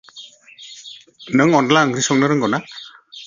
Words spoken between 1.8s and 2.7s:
ओंख्रि संनो रोंगौ ना?